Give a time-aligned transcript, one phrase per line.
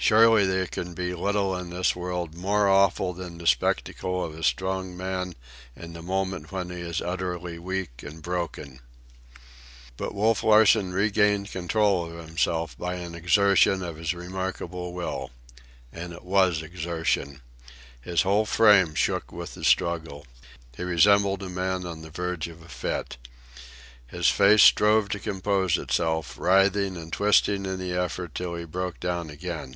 [0.00, 4.44] Surely there can be little in this world more awful than the spectacle of a
[4.44, 5.34] strong man
[5.74, 8.78] in the moment when he is utterly weak and broken.
[9.96, 15.32] But Wolf Larsen regained control of himself by an exertion of his remarkable will.
[15.92, 17.40] And it was exertion.
[18.00, 20.28] His whole frame shook with the struggle.
[20.76, 23.16] He resembled a man on the verge of a fit.
[24.06, 29.00] His face strove to compose itself, writhing and twisting in the effort till he broke
[29.00, 29.74] down again.